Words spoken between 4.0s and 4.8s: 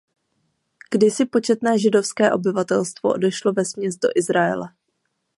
Izraele.